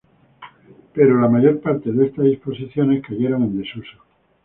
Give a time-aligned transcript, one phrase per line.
[0.95, 3.99] Pero la mayor parte de estas disposiciones cayeron en desuso.